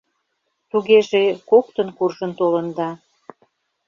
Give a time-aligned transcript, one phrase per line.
[0.69, 2.89] —Тугеже, коктын куржын толында.